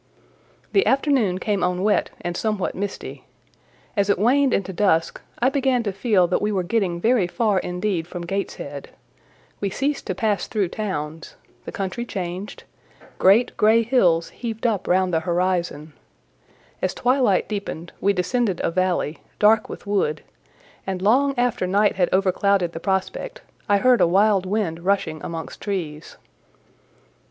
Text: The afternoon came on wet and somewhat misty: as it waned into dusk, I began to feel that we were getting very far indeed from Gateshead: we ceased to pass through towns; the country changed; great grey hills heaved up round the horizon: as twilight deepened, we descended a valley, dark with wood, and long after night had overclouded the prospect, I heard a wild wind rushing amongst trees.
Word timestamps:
The 0.71 0.83
afternoon 0.87 1.37
came 1.37 1.63
on 1.63 1.83
wet 1.83 2.09
and 2.21 2.35
somewhat 2.35 2.73
misty: 2.73 3.25
as 3.95 4.09
it 4.09 4.17
waned 4.17 4.51
into 4.51 4.73
dusk, 4.73 5.21
I 5.37 5.49
began 5.51 5.83
to 5.83 5.91
feel 5.93 6.25
that 6.29 6.41
we 6.41 6.51
were 6.51 6.63
getting 6.63 6.99
very 6.99 7.27
far 7.27 7.59
indeed 7.59 8.07
from 8.07 8.23
Gateshead: 8.25 8.89
we 9.59 9.69
ceased 9.69 10.07
to 10.07 10.15
pass 10.15 10.47
through 10.47 10.69
towns; 10.69 11.35
the 11.65 11.71
country 11.71 12.03
changed; 12.03 12.63
great 13.19 13.55
grey 13.57 13.83
hills 13.83 14.29
heaved 14.31 14.65
up 14.65 14.87
round 14.87 15.13
the 15.13 15.19
horizon: 15.19 15.93
as 16.81 16.95
twilight 16.95 17.47
deepened, 17.47 17.91
we 18.01 18.11
descended 18.11 18.59
a 18.63 18.71
valley, 18.71 19.19
dark 19.37 19.69
with 19.69 19.85
wood, 19.85 20.23
and 20.87 21.03
long 21.03 21.35
after 21.37 21.67
night 21.67 21.95
had 21.97 22.09
overclouded 22.11 22.71
the 22.71 22.79
prospect, 22.79 23.43
I 23.69 23.77
heard 23.77 24.01
a 24.01 24.07
wild 24.07 24.47
wind 24.47 24.79
rushing 24.79 25.21
amongst 25.23 25.61
trees. 25.61 26.17